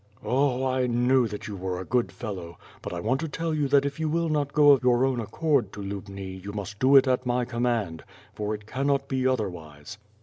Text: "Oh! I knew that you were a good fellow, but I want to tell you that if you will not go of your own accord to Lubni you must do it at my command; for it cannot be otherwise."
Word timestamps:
"Oh! 0.23 0.65
I 0.65 0.87
knew 0.87 1.27
that 1.27 1.47
you 1.47 1.55
were 1.55 1.79
a 1.79 1.85
good 1.85 2.11
fellow, 2.11 2.57
but 2.81 2.91
I 2.91 2.99
want 2.99 3.19
to 3.21 3.27
tell 3.27 3.53
you 3.53 3.67
that 3.67 3.85
if 3.85 3.99
you 3.99 4.09
will 4.09 4.29
not 4.29 4.51
go 4.51 4.71
of 4.71 4.81
your 4.81 5.05
own 5.05 5.19
accord 5.19 5.71
to 5.73 5.79
Lubni 5.79 6.41
you 6.43 6.51
must 6.53 6.79
do 6.79 6.95
it 6.95 7.05
at 7.07 7.27
my 7.27 7.45
command; 7.45 8.03
for 8.33 8.55
it 8.55 8.65
cannot 8.65 9.07
be 9.07 9.27
otherwise." 9.27 9.99